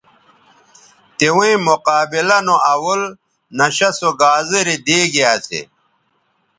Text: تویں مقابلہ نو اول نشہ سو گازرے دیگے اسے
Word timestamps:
تویں 1.17 1.55
مقابلہ 1.67 2.37
نو 2.45 2.55
اول 2.73 3.01
نشہ 3.57 3.89
سو 3.99 4.09
گازرے 4.19 4.75
دیگے 4.85 5.23
اسے 5.33 5.61